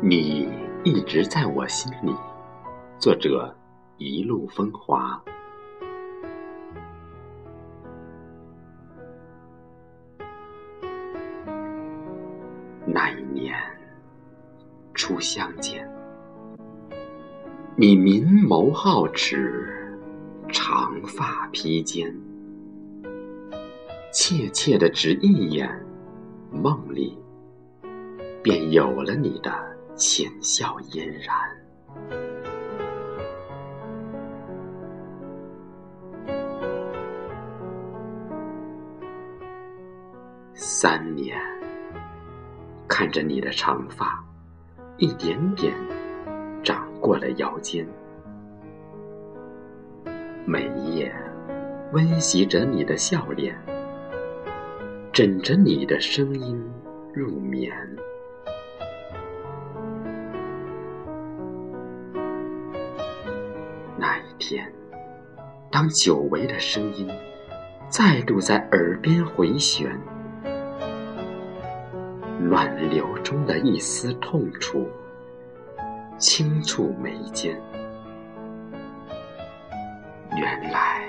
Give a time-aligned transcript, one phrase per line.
[0.00, 0.48] 你
[0.84, 2.14] 一直在我心里。
[2.98, 3.54] 作者：
[3.96, 5.22] 一路风华。
[12.86, 13.54] 那一年
[14.92, 15.88] 初相见，
[17.76, 19.83] 你明眸皓齿，
[20.54, 22.16] 长发披肩，
[24.12, 25.68] 怯怯的只一眼，
[26.52, 27.18] 梦里
[28.40, 29.52] 便有了你的
[29.96, 31.36] 浅笑嫣然。
[40.54, 41.36] 三年。
[42.86, 44.24] 看着你的长发，
[44.98, 45.74] 一点点
[46.62, 47.84] 长过了腰间，
[50.46, 51.10] 每夜
[51.92, 53.56] 温习着你的笑脸，
[55.10, 56.62] 枕着你的声音
[57.14, 57.72] 入眠。
[63.96, 64.70] 那一天，
[65.70, 67.08] 当久违的声音
[67.88, 69.98] 再度在耳边回旋。
[72.50, 74.86] 乱流中的一丝痛楚，
[76.18, 77.58] 轻触眉间。
[80.36, 81.02] 原来，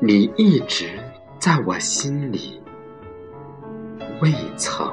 [0.00, 0.98] 你一直
[1.38, 2.60] 在我心里，
[4.20, 4.92] 未曾。